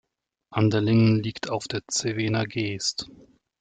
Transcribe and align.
Anderlingen 0.51 1.21
liegt 1.21 1.51
auf 1.51 1.67
der 1.67 1.81
Zevener 1.87 2.47
Geest. 2.47 3.07